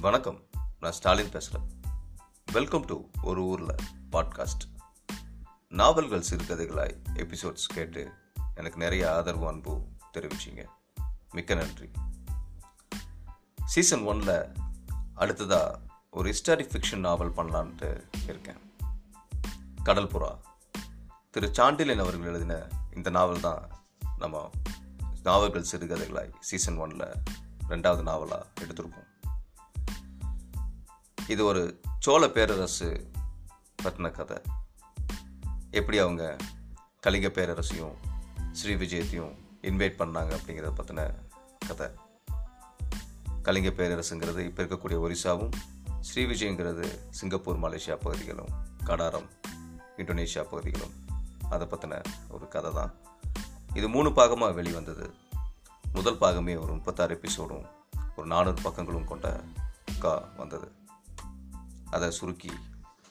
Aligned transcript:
வணக்கம். 0.00 0.40
நான் 0.80 0.92
ஸ்டாலின் 0.92 1.30
பேசுகிறேன் 1.30 1.80
வெல்கம் 2.52 2.84
டு 2.84 3.00
ஒரு 3.22 3.42
ஊரில் 3.42 3.74
பாட்காஸ்ட் 4.12 4.64
நாவல்கள் 5.68 6.24
சிறுகதைகளாய் 6.30 6.96
எபிசோட்ஸ் 7.14 7.66
கேட்டு 7.66 8.10
எனக்கு 8.54 8.78
நிறைய 8.78 9.14
ஆதரவு 9.14 9.48
அன்பு 9.48 9.84
தெரிவிச்சிங்க. 10.14 10.64
மிக்க 11.30 11.54
நன்றி. 11.54 11.90
சீசன் 13.64 14.00
ஒனில் 14.00 14.54
அடுத்ததாக 15.14 15.80
ஒரு 16.10 16.30
ஹிஸ்டாரிக் 16.30 16.70
ஃபிக்ஷன் 16.70 16.98
நாவல் 16.98 17.32
பண்ணலான்ட்டு 17.32 18.04
இருக்கேன். 18.24 18.58
கடல் 19.82 20.06
புறா 20.06 20.38
திரு 21.30 21.46
சாண்டிலன் 21.46 22.00
அவர்கள் 22.00 22.26
எழுதின 22.26 22.68
இந்த 22.96 23.10
நாவல் 23.10 23.40
தான் 23.40 23.68
நம்ம 24.18 24.50
நாவல்கள் 25.22 25.66
சிறுகதைகளாய் 25.72 26.32
சீசன் 26.40 26.78
ஒனில் 26.78 27.14
ரெண்டாவது 27.68 28.02
நாவலாக 28.02 28.46
எடுத்திருக்கோம். 28.60 29.08
இது 31.30 31.44
ஒரு 31.44 31.80
சோழ 31.98 32.28
பேரரசு 32.28 33.10
பற்றின 33.82 34.10
கதை. 34.10 34.36
எப்படி 35.70 35.98
அவங்க 35.98 36.36
கலிங்க 37.00 37.28
பேரரசையும் 37.28 37.94
ஸ்ரீ 38.52 38.74
விஜயத்தையும் 38.74 39.34
இன்வைட் 39.62 39.94
பண்ணாங்க 39.98 40.36
அப்படிங்கிறத 40.36 40.72
பற்றின 40.76 41.14
கதை. 41.66 41.88
கலிங்க 43.42 43.68
பேரரசுங்கிறது 43.68 44.38
இப்போ 44.38 44.62
இருக்கக்கூடிய 44.62 44.98
ஒரிசாவும் 44.98 45.50
ஸ்ரீ 46.00 46.24
விஜயங்கிறது 46.24 46.98
சிங்கப்பூர் 47.10 47.60
மலேசியா 47.60 47.96
பகுதிகளும் 47.96 48.48
கடாரம் 48.84 49.28
இந்தோனேஷியா 49.96 50.42
பகுதிகளும். 50.42 50.92
அதை 51.50 51.66
பற்றின 51.66 52.04
ஒரு 52.28 52.48
கதை 52.48 52.72
தான். 52.72 52.94
இது 53.74 53.88
மூணு 53.88 54.08
பாகமாக 54.08 54.54
வெளிவந்தது. 54.54 55.10
முதல் 55.92 56.18
பாகமே 56.18 56.60
ஒரு 56.60 56.72
முப்பத்தாறு 56.72 57.20
எபிசோடும் 57.22 57.66
ஒரு 58.16 58.26
நானூறு 58.26 58.60
பக்கங்களும் 58.62 59.04
கொண்ட 59.04 59.40
கா 59.98 60.28
வந்தது. 60.36 60.78
அதை 61.90 62.10
சுருக்கி 62.10 62.52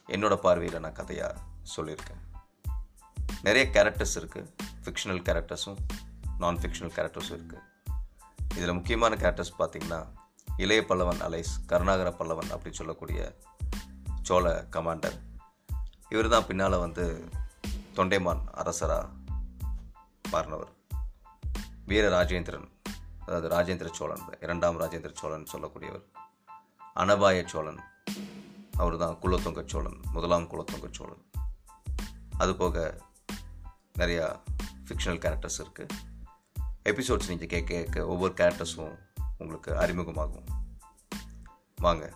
என்னோட 0.08 0.36
பார்வையில் 0.36 0.80
நான் 0.80 0.94
கதையாக 0.94 1.36
சொல்லியிருக்கேன். 1.76 2.22
நிறைய 3.42 3.70
கேரக்டர்ஸ் 3.74 4.16
இருக்குது 4.16 4.50
ஃபிக்ஷனல் 4.84 5.22
கேரக்டர்ஸும் 5.28 5.80
நான் 6.38 6.58
ஃபிக்ஷனல் 6.58 6.96
கேரக்டர்ஸும் 6.98 7.38
இருக்குது 7.40 7.68
இதில் 8.56 8.74
முக்கியமான 8.74 9.16
கேரக்டர்ஸ் 9.16 9.54
பார்த்திங்கன்னா 9.60 10.00
இளைய 10.58 10.82
பல்லவன் 10.82 11.22
அலைஸ் 11.28 11.52
கருணாகர 11.66 12.10
பல்லவன் 12.12 12.50
அப்படின்னு 12.52 12.80
சொல்லக்கூடிய 12.82 13.36
சோழ 14.22 14.66
கமாண்டர் 14.72 15.18
இவர் 16.10 16.28
தான் 16.28 16.46
பின்னால் 16.46 16.78
வந்து 16.78 17.06
தொண்டைமான் 17.96 18.44
அரசராக 18.52 19.06
மாறினவர். 20.32 20.72
வீர 21.86 22.06
ராஜேந்திரன் 22.10 22.68
அதாவது 23.26 23.48
ராஜேந்திர 23.56 23.92
சோழன் 23.92 24.26
இரண்டாம் 24.40 24.80
ராஜேந்திர 24.80 25.12
சோழன் 25.14 25.48
சொல்லக்கூடியவர். 25.54 26.06
அனபாய 26.96 27.48
சோழன் 27.48 27.80
அவர் 28.80 28.98
தான் 28.98 29.20
குலத்தொங்க 29.20 29.64
சோழன் 29.66 30.00
முதலாம் 30.12 30.44
குலத்தொங்க 30.44 30.90
சோழன் 30.92 31.24
அதுபோக 32.40 33.00
நிறையா 33.98 34.40
ஃபிக்ஷனல் 34.88 35.20
கேரக்டர்ஸ் 35.20 35.62
இருக்குது 35.62 35.90
எபிசோட்ஸ் 36.84 37.28
நீங்கள் 37.28 37.48
கேட்க 37.48 37.74
கேட்க 37.74 38.06
ஒவ்வொரு 38.06 38.34
கேரக்டர்ஸும் 38.34 38.98
உங்களுக்கு 39.38 39.72
அறிமுகமாகும். 39.72 40.46
வாங்க 41.76 42.14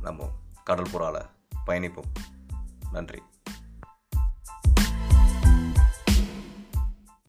நம்ம 0.00 0.30
கடல் 0.64 0.90
பயணிப்போம். 1.66 2.12
நன்றி. 2.92 3.22